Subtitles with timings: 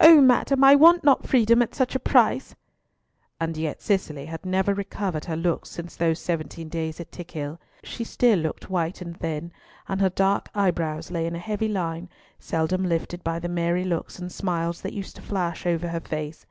[0.00, 2.56] "O madam, I want not freedom at such a price!"
[3.40, 7.60] And yet Cicely had never recovered her looks since those seventeen days at Tickhill.
[7.84, 9.52] She still looked white and thin,
[9.88, 12.08] and her dark eyebrows lay in a heavy line,
[12.40, 16.44] seldom lifted by the merry looks and smiles that used to flash over her face.